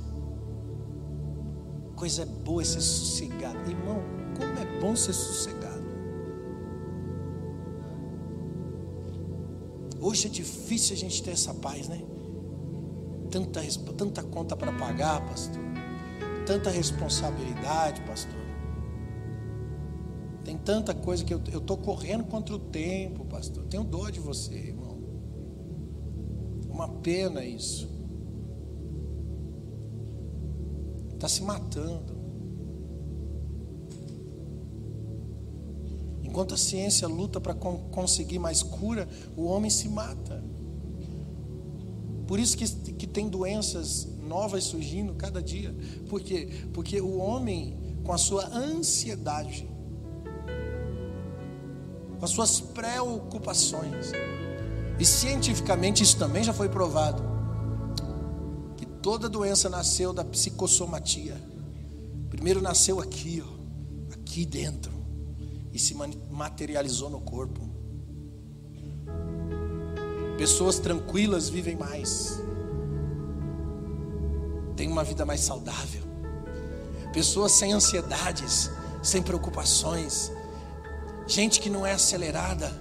[1.98, 3.70] Coisa boa é ser sossegado.
[3.70, 4.02] Irmão,
[4.38, 5.84] como é bom ser sossegado.
[10.00, 12.02] Hoje é difícil a gente ter essa paz, né?
[13.34, 13.62] tanta,
[13.98, 15.62] tanta conta para pagar, pastor.
[16.46, 18.40] Tanta responsabilidade, pastor.
[20.66, 23.66] Tanta coisa que eu estou correndo contra o tempo, pastor.
[23.66, 24.98] Tenho dor de você, irmão.
[26.70, 27.90] Uma pena isso.
[31.14, 32.14] Está se matando.
[36.24, 40.44] Enquanto a ciência luta para conseguir mais cura, o homem se mata.
[42.26, 45.76] Por isso que, que tem doenças novas surgindo cada dia.
[46.10, 46.50] Por quê?
[46.74, 49.68] Porque o homem, com a sua ansiedade,
[52.24, 54.14] com as suas preocupações,
[54.98, 57.22] e cientificamente isso também já foi provado,
[58.78, 61.36] que toda doença nasceu da psicossomatia.
[62.30, 64.94] Primeiro nasceu aqui, ó, aqui dentro,
[65.74, 65.94] e se
[66.32, 67.60] materializou no corpo.
[70.38, 72.42] Pessoas tranquilas vivem mais,
[74.78, 76.04] têm uma vida mais saudável.
[77.12, 80.32] Pessoas sem ansiedades, sem preocupações,
[81.28, 82.72] gente que não é acelerada,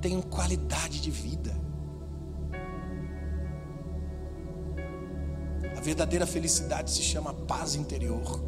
[0.00, 1.54] tem qualidade de vida.
[5.76, 8.42] A verdadeira felicidade se chama paz interior.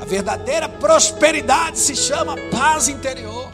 [0.00, 3.50] A verdadeira prosperidade se chama paz interior.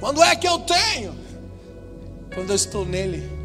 [0.00, 1.14] Quando é que eu tenho?
[2.34, 3.41] Quando eu estou nele.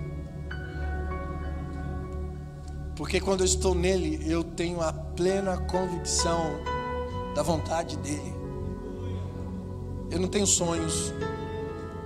[2.98, 6.60] Porque quando eu estou nele, eu tenho a plena convicção
[7.36, 8.34] da vontade dele.
[10.10, 11.14] Eu não tenho sonhos,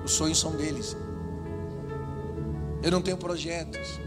[0.04, 0.98] os sonhos são deles.
[2.84, 4.00] Eu não tenho projetos,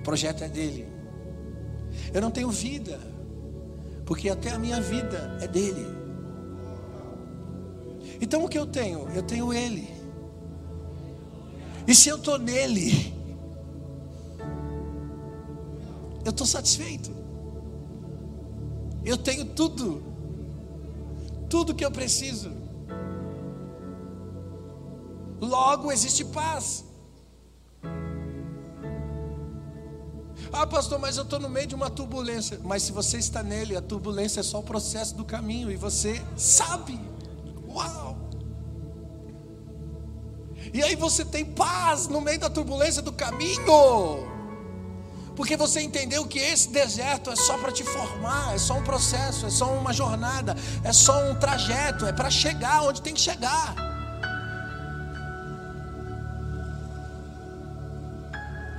[0.00, 0.88] o projeto é dele.
[2.12, 2.98] Eu não tenho vida,
[4.04, 5.86] porque até a minha vida é dele.
[8.20, 9.08] Então o que eu tenho?
[9.14, 9.88] Eu tenho Ele.
[11.86, 13.21] E se eu estou nele,
[16.24, 17.10] eu estou satisfeito.
[19.04, 20.02] Eu tenho tudo,
[21.48, 22.52] tudo que eu preciso.
[25.40, 26.84] Logo existe paz.
[30.52, 32.60] Ah, pastor, mas eu estou no meio de uma turbulência.
[32.62, 36.22] Mas se você está nele, a turbulência é só o processo do caminho e você
[36.36, 37.00] sabe.
[37.68, 38.16] Uau!
[40.72, 44.31] E aí você tem paz no meio da turbulência do caminho.
[45.34, 49.46] Porque você entendeu que esse deserto é só para te formar, é só um processo,
[49.46, 53.74] é só uma jornada, é só um trajeto, é para chegar onde tem que chegar.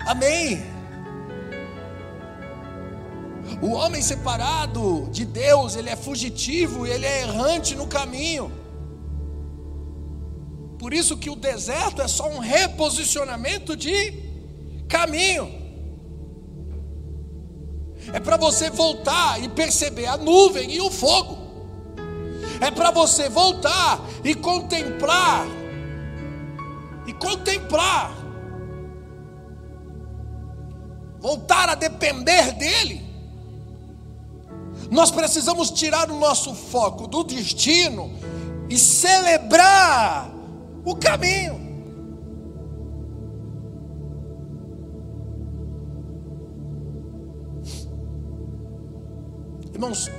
[0.06, 0.64] Amém.
[3.62, 8.52] O homem separado de Deus, ele é fugitivo, ele é errante no caminho.
[10.78, 14.14] Por isso que o deserto é só um reposicionamento de
[14.90, 15.63] caminho.
[18.14, 21.36] É para você voltar e perceber a nuvem e o fogo.
[22.62, 25.48] É para você voltar e contemplar.
[27.08, 28.14] E contemplar.
[31.20, 33.04] Voltar a depender dEle.
[34.92, 38.12] Nós precisamos tirar o nosso foco do destino
[38.70, 40.32] e celebrar
[40.86, 41.63] o caminho.
[49.84, 50.10] Irmãos,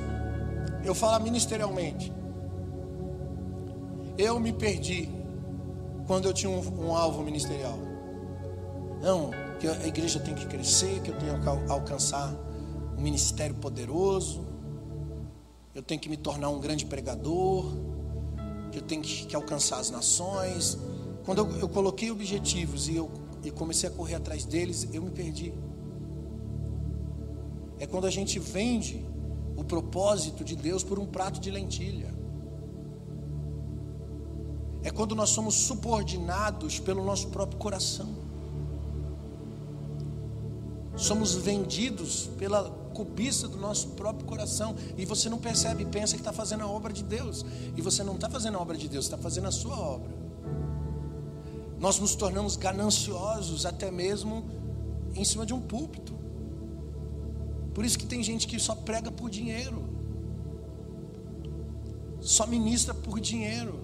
[0.85, 2.13] eu falo ministerialmente.
[4.19, 5.09] Eu me perdi
[6.07, 7.79] quando eu tinha um, um alvo ministerial.
[9.01, 12.31] Não, que a igreja tem que crescer, que eu tenho que alcançar
[12.95, 14.45] um ministério poderoso,
[15.75, 17.65] eu tenho que me tornar um grande pregador,
[18.71, 20.77] que eu tenho que, que alcançar as nações.
[21.25, 23.11] Quando eu, eu coloquei objetivos e eu
[23.43, 25.55] e comecei a correr atrás deles, eu me perdi.
[27.79, 29.14] É quando a gente vende
[29.57, 32.13] o propósito de Deus por um prato de lentilha.
[34.83, 38.09] É quando nós somos subordinados pelo nosso próprio coração.
[40.97, 44.77] Somos vendidos pela cobiça do nosso próprio coração.
[44.97, 47.45] E você não percebe, pensa que está fazendo a obra de Deus.
[47.77, 50.13] E você não está fazendo a obra de Deus, está fazendo a sua obra.
[51.79, 54.45] Nós nos tornamos gananciosos até mesmo
[55.15, 56.15] em cima de um púlpito.
[57.75, 59.83] Por isso que tem gente que só prega por dinheiro.
[62.21, 63.81] Só ministra por dinheiro.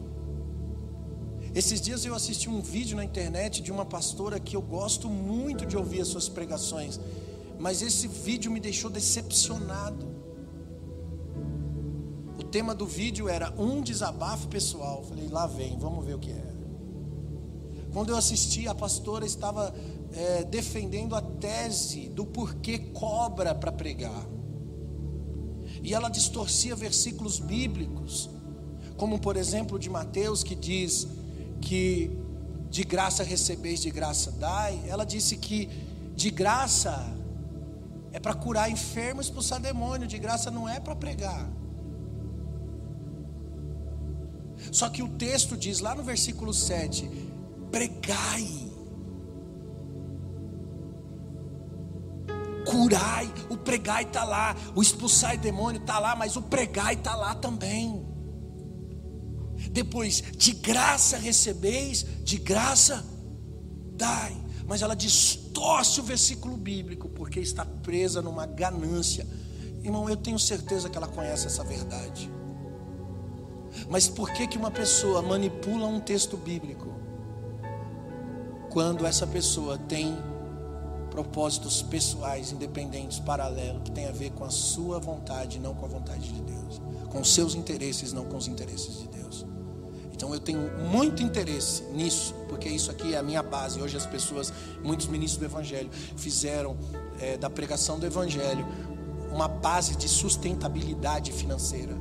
[1.54, 5.66] Esses dias eu assisti um vídeo na internet de uma pastora que eu gosto muito
[5.66, 7.00] de ouvir as suas pregações,
[7.58, 10.08] mas esse vídeo me deixou decepcionado.
[12.38, 15.02] O tema do vídeo era um desabafo pessoal.
[15.02, 16.50] falei, lá vem, vamos ver o que é.
[17.92, 19.74] Quando eu assisti, a pastora estava
[20.12, 24.26] é, defendendo a tese do porquê cobra para pregar.
[25.82, 28.28] E ela distorcia versículos bíblicos,
[28.96, 31.06] como por exemplo de Mateus, que diz
[31.60, 32.10] que
[32.68, 34.82] de graça recebeis, de graça dai.
[34.86, 35.68] Ela disse que
[36.14, 36.94] de graça
[38.12, 41.48] é para curar enfermos, expulsar demônio, de graça não é para pregar.
[44.70, 47.08] Só que o texto diz lá no versículo 7:
[47.70, 48.69] pregai,
[52.90, 57.34] curai, o pregai está lá, o expulsai demônio está lá, mas o pregai está lá
[57.34, 58.04] também.
[59.70, 63.04] Depois, de graça recebeis, de graça
[63.92, 64.36] dai.
[64.66, 69.26] Mas ela distorce o versículo bíblico, porque está presa numa ganância.
[69.82, 72.30] Irmão, eu tenho certeza que ela conhece essa verdade.
[73.88, 77.00] Mas por que, que uma pessoa manipula um texto bíblico?
[78.70, 80.16] quando essa pessoa tem
[81.20, 85.88] propósitos pessoais, independentes, paralelos, que tem a ver com a sua vontade, não com a
[85.88, 89.44] vontade de Deus, com os seus interesses, não com os interesses de Deus.
[90.14, 93.82] Então eu tenho muito interesse nisso, porque isso aqui é a minha base.
[93.82, 94.50] Hoje as pessoas,
[94.82, 96.74] muitos ministros do Evangelho, fizeram
[97.18, 98.66] é, da pregação do Evangelho
[99.30, 101.94] uma base de sustentabilidade financeira.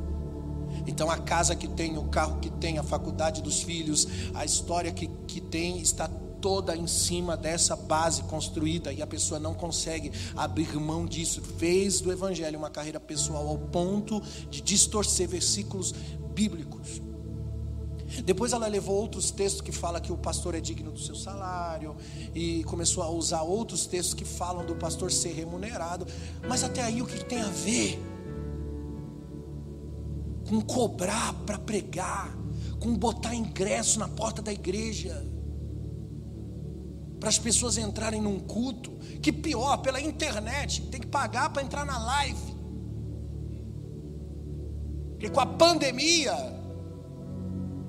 [0.87, 4.91] Então a casa que tem, o carro que tem, a faculdade dos filhos, a história
[4.93, 6.09] que, que tem, está
[6.41, 11.41] toda em cima dessa base construída e a pessoa não consegue abrir mão disso.
[11.41, 15.93] Fez do evangelho uma carreira pessoal ao ponto de distorcer versículos
[16.33, 17.01] bíblicos.
[18.25, 21.95] Depois ela levou outros textos que falam que o pastor é digno do seu salário
[22.33, 26.07] e começou a usar outros textos que falam do pastor ser remunerado.
[26.47, 27.99] Mas até aí o que tem a ver
[30.49, 32.35] com cobrar para pregar,
[32.79, 35.28] com botar ingresso na porta da igreja?
[37.19, 38.91] Para as pessoas entrarem num culto,
[39.21, 42.57] que pior, pela internet, tem que pagar para entrar na live.
[45.11, 46.33] Porque com a pandemia,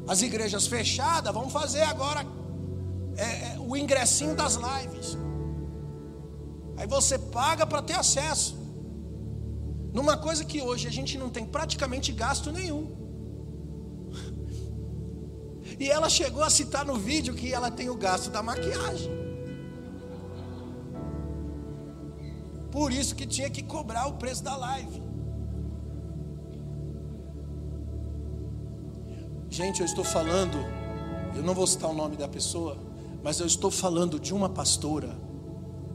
[0.09, 2.27] as igrejas fechadas vão fazer agora
[3.17, 3.23] é,
[3.55, 5.17] é, o ingressinho das lives.
[6.77, 8.59] Aí você paga para ter acesso.
[9.93, 13.00] Numa coisa que hoje a gente não tem praticamente gasto nenhum.
[15.81, 19.11] E ela chegou a citar no vídeo que ela tem o gasto da maquiagem.
[22.71, 25.03] Por isso que tinha que cobrar o preço da live.
[29.49, 30.59] Gente, eu estou falando,
[31.35, 32.77] eu não vou citar o nome da pessoa,
[33.25, 35.19] mas eu estou falando de uma pastora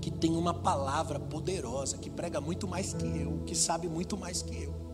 [0.01, 4.41] que tem uma palavra poderosa, que prega muito mais que eu, que sabe muito mais
[4.41, 4.84] que eu.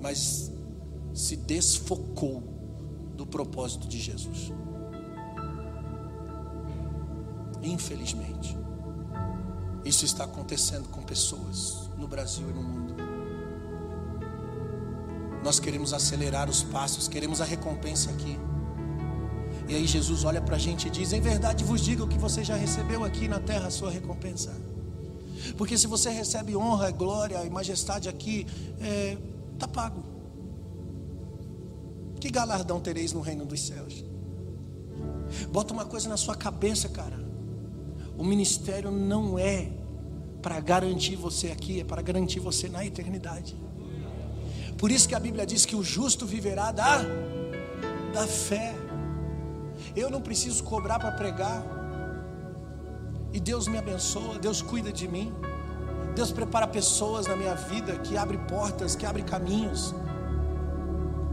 [0.00, 0.52] Mas
[1.14, 2.42] se desfocou
[3.14, 4.52] do propósito de Jesus.
[7.62, 8.56] Infelizmente,
[9.84, 12.94] isso está acontecendo com pessoas no Brasil e no mundo.
[15.42, 18.38] Nós queremos acelerar os passos, queremos a recompensa aqui.
[19.68, 22.44] E aí Jesus olha para a gente e diz: Em verdade vos digo que você
[22.44, 24.52] já recebeu aqui na terra a sua recompensa.
[25.56, 28.46] Porque se você recebe honra, glória e majestade aqui,
[28.80, 29.16] é,
[29.58, 30.02] tá pago.
[32.20, 34.04] Que galardão tereis no reino dos céus?
[35.50, 37.18] Bota uma coisa na sua cabeça, cara.
[38.16, 39.70] O ministério não é
[40.40, 43.56] para garantir você aqui, é para garantir você na eternidade.
[44.78, 46.98] Por isso que a Bíblia diz que o justo viverá da,
[48.12, 48.74] da fé.
[49.94, 51.64] Eu não preciso cobrar para pregar.
[53.32, 55.32] E Deus me abençoa, Deus cuida de mim.
[56.16, 59.94] Deus prepara pessoas na minha vida que abre portas, que abre caminhos.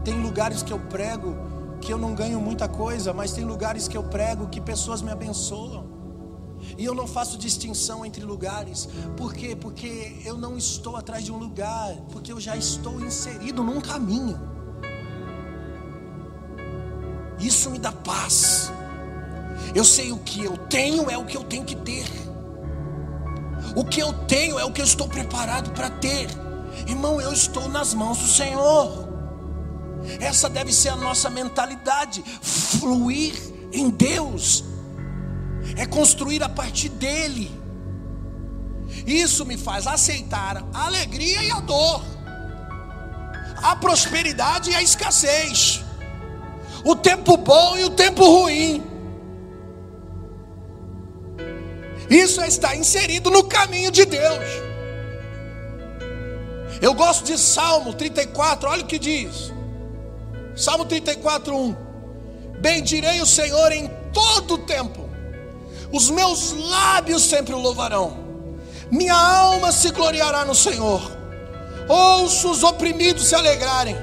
[0.04, 1.34] Tem lugares que eu prego
[1.80, 5.10] que eu não ganho muita coisa, mas tem lugares que eu prego que pessoas me
[5.10, 5.86] abençoam.
[6.76, 8.86] E eu não faço distinção entre lugares.
[9.16, 9.56] Por quê?
[9.56, 14.38] Porque eu não estou atrás de um lugar, porque eu já estou inserido num caminho.
[17.40, 18.70] Isso me dá paz.
[19.74, 22.33] Eu sei o que eu tenho é o que eu tenho que ter.
[23.74, 26.28] O que eu tenho é o que eu estou preparado para ter.
[26.86, 29.08] Irmão, eu estou nas mãos do Senhor.
[30.20, 32.22] Essa deve ser a nossa mentalidade.
[32.42, 33.34] Fluir
[33.72, 34.64] em Deus
[35.76, 37.50] é construir a partir dele.
[39.06, 42.04] Isso me faz aceitar a alegria e a dor,
[43.56, 45.82] a prosperidade e a escassez,
[46.84, 48.93] o tempo bom e o tempo ruim.
[52.08, 54.44] Isso é estar inserido no caminho de Deus.
[56.80, 59.52] Eu gosto de Salmo 34, olha o que diz.
[60.56, 61.76] Salmo 34, 1.
[62.60, 65.08] Bendirei o Senhor em todo o tempo,
[65.92, 68.16] os meus lábios sempre o louvarão,
[68.90, 71.02] minha alma se gloriará no Senhor.
[71.88, 73.96] Ouço os oprimidos se alegrarem,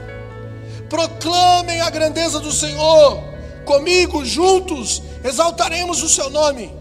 [0.90, 3.24] proclamem a grandeza do Senhor,
[3.66, 6.81] comigo juntos exaltaremos o seu nome.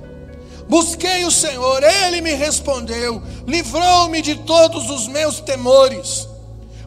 [0.70, 6.28] Busquei o Senhor, ele me respondeu, livrou-me de todos os meus temores.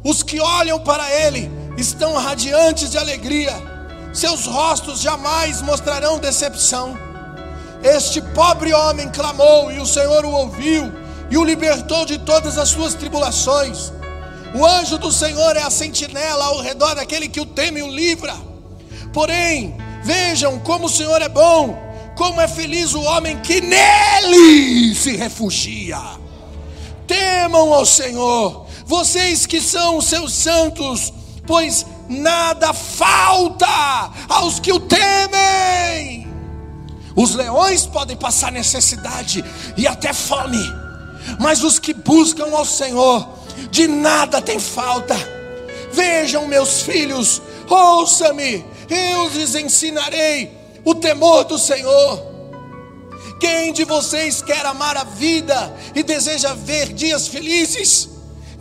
[0.02, 3.52] Os que olham para ele estão radiantes de alegria,
[4.14, 6.98] seus rostos jamais mostrarão decepção.
[7.84, 10.90] Este pobre homem clamou e o Senhor o ouviu
[11.30, 13.92] e o libertou de todas as suas tribulações.
[14.56, 17.92] O anjo do Senhor é a sentinela ao redor daquele que o teme e o
[17.92, 18.34] livra.
[19.12, 19.76] Porém,
[20.06, 26.00] vejam como o Senhor é bom como é feliz o homem que nele se refugia.
[27.08, 31.14] Temam ao Senhor, vocês que são seus santos,
[31.46, 36.28] pois nada falta aos que o temem.
[37.16, 39.44] Os leões podem passar necessidade
[39.78, 40.64] e até fome,
[41.40, 43.28] mas os que buscam ao Senhor,
[43.70, 45.16] de nada tem falta.
[45.92, 52.34] Vejam, meus filhos, ouça-me, eu lhes ensinarei o temor do Senhor.
[53.40, 58.10] Quem de vocês quer amar a vida e deseja ver dias felizes?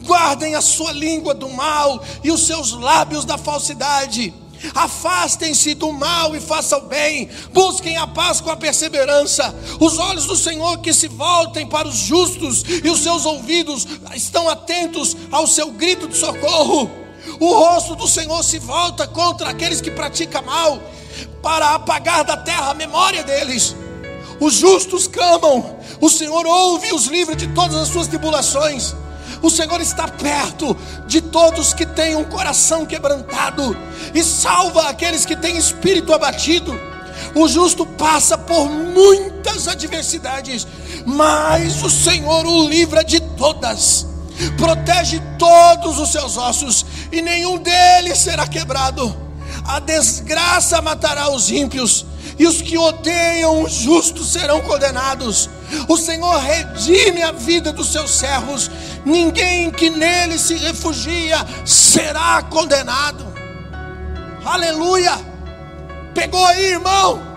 [0.05, 4.35] Guardem a sua língua do mal e os seus lábios da falsidade.
[4.75, 7.29] Afastem-se do mal e façam bem.
[7.53, 9.55] Busquem a paz com a perseverança.
[9.81, 14.49] Os olhos do Senhor que se voltem para os justos e os seus ouvidos estão
[14.49, 16.91] atentos ao seu grito de socorro.
[17.39, 20.81] O rosto do Senhor se volta contra aqueles que praticam mal
[21.43, 23.75] para apagar da terra a memória deles.
[24.41, 28.95] Os justos clamam, o Senhor ouve e os livra de todas as suas tribulações.
[29.41, 33.77] O Senhor está perto de todos que têm um coração quebrantado
[34.15, 36.79] e salva aqueles que têm espírito abatido.
[37.35, 40.67] O justo passa por muitas adversidades,
[41.05, 44.07] mas o Senhor o livra de todas.
[44.57, 49.32] Protege todos os seus ossos e nenhum deles será quebrado
[49.65, 52.07] a desgraça matará os ímpios,
[52.39, 55.49] e os que odeiam os justos serão condenados.
[55.89, 58.71] O Senhor redime a vida dos seus servos,
[59.05, 63.27] ninguém que nele se refugia será condenado.
[64.45, 65.13] Aleluia!
[66.15, 67.33] Pegou aí, irmão?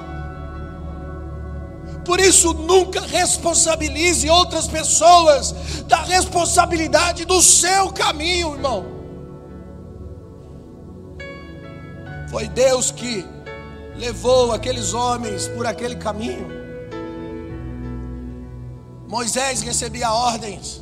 [2.04, 5.54] Por isso, nunca responsabilize outras pessoas
[5.88, 8.95] da responsabilidade do seu caminho, irmão.
[12.30, 13.26] Foi Deus que
[13.96, 16.48] levou aqueles homens por aquele caminho.
[19.08, 20.82] Moisés recebia ordens.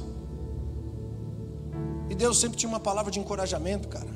[2.10, 4.14] E Deus sempre tinha uma palavra de encorajamento, cara.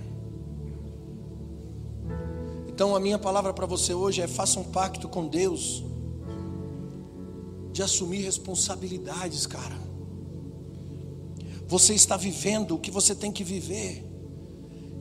[2.68, 5.84] Então a minha palavra para você hoje é: faça um pacto com Deus
[7.72, 9.78] de assumir responsabilidades, cara.
[11.68, 14.04] Você está vivendo o que você tem que viver.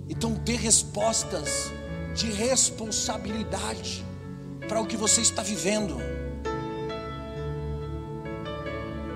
[0.09, 1.71] Então dê respostas
[2.17, 4.05] de responsabilidade
[4.67, 5.99] para o que você está vivendo.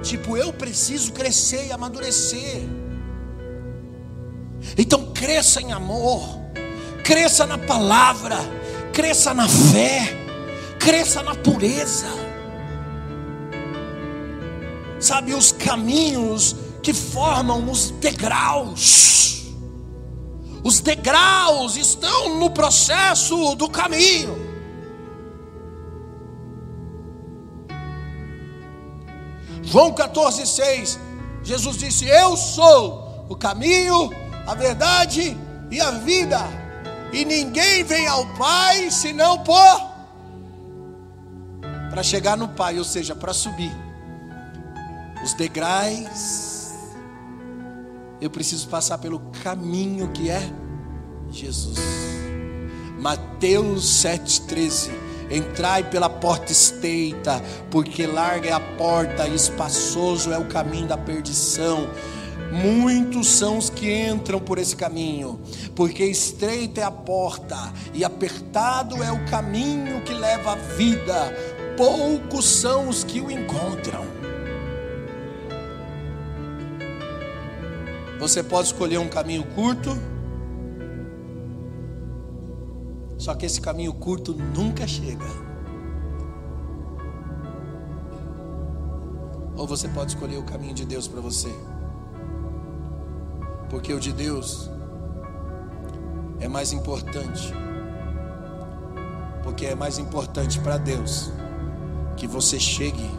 [0.02, 2.62] Tipo, eu preciso crescer e amadurecer.
[4.76, 6.22] Então cresça em amor,
[7.02, 8.36] cresça na palavra,
[8.92, 10.16] cresça na fé,
[10.78, 12.06] cresça na pureza.
[15.00, 19.39] Sabe os caminhos que formam os degraus
[20.70, 24.38] os degraus estão no processo do caminho.
[29.64, 30.96] João 14,6,
[31.42, 34.10] Jesus disse: Eu sou o caminho,
[34.46, 35.36] a verdade
[35.72, 36.38] e a vida,
[37.12, 39.90] e ninguém vem ao Pai senão por.
[41.90, 43.72] Para chegar no Pai, ou seja, para subir,
[45.24, 46.59] os degraus
[48.20, 50.42] eu preciso passar pelo caminho que é
[51.30, 51.78] Jesus.
[52.98, 54.90] Mateus 7,13.
[55.30, 57.40] Entrai pela porta estreita,
[57.70, 61.88] porque larga é a porta e espaçoso é o caminho da perdição.
[62.50, 65.40] Muitos são os que entram por esse caminho,
[65.76, 67.56] porque estreita é a porta
[67.94, 71.32] e apertado é o caminho que leva à vida.
[71.76, 74.19] Poucos são os que o encontram.
[78.20, 79.90] Você pode escolher um caminho curto
[83.20, 85.26] Só que esse caminho curto nunca chega.
[89.54, 91.54] Ou você pode escolher o caminho de Deus para você.
[93.68, 94.70] Porque o de Deus
[96.40, 97.52] é mais importante.
[99.42, 101.30] Porque é mais importante para Deus
[102.16, 103.10] que você chegue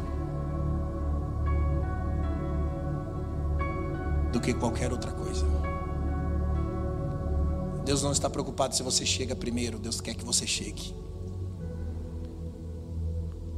[4.31, 5.45] do que qualquer outra coisa.
[7.83, 10.93] Deus não está preocupado se você chega primeiro, Deus quer que você chegue.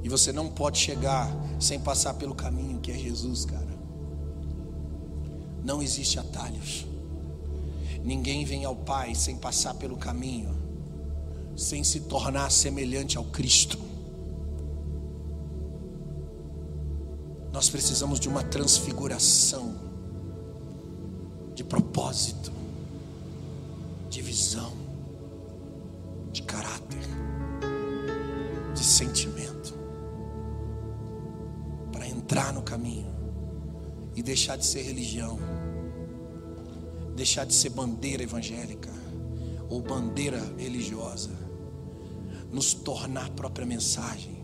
[0.01, 3.73] E você não pode chegar sem passar pelo caminho que é Jesus, cara.
[5.63, 6.85] Não existe atalhos.
[8.03, 10.53] Ninguém vem ao Pai sem passar pelo caminho,
[11.55, 13.79] sem se tornar semelhante ao Cristo.
[17.53, 19.82] Nós precisamos de uma transfiguração
[21.53, 22.51] de propósito
[24.09, 24.71] de visão,
[26.31, 27.01] de caráter,
[28.73, 29.73] de sentimento,
[31.91, 33.11] para entrar no caminho
[34.15, 35.39] e deixar de ser religião,
[37.15, 38.91] deixar de ser bandeira evangélica
[39.69, 41.31] ou bandeira religiosa,
[42.51, 44.43] nos tornar própria mensagem.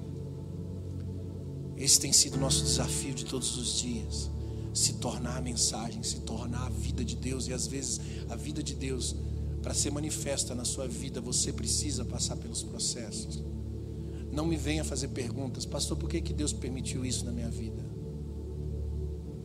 [1.78, 4.32] Esse tem sido o nosso desafio de todos os dias.
[4.80, 8.00] Se tornar a mensagem, se tornar a vida de Deus, e às vezes
[8.30, 9.14] a vida de Deus
[9.62, 13.44] para ser manifesta na sua vida, você precisa passar pelos processos.
[14.32, 17.84] Não me venha fazer perguntas, pastor, por que, que Deus permitiu isso na minha vida?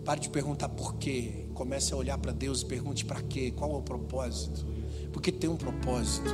[0.04, 1.48] Pare de perguntar por quê.
[1.52, 4.64] Comece a olhar para Deus e pergunte para quê, qual é o propósito.
[5.12, 6.32] Porque tem um propósito.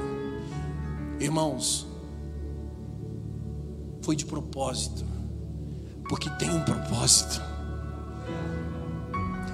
[1.19, 1.87] Irmãos,
[4.03, 5.07] foi de propósito.
[6.07, 7.50] Porque tem um propósito.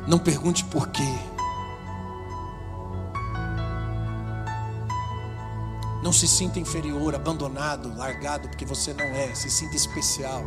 [0.06, 1.02] Não pergunte por quê.
[6.02, 9.34] Não se sinta inferior, abandonado, largado, porque você não é.
[9.34, 10.42] Se sinta especial.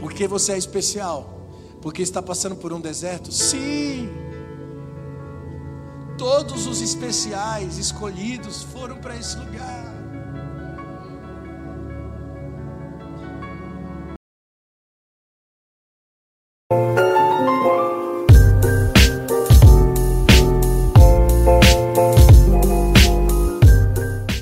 [0.00, 1.50] Por que você é especial?
[1.82, 3.30] Porque está passando por um deserto?
[3.30, 4.10] Sim.
[6.16, 9.81] Todos os especiais escolhidos foram para esse lugar.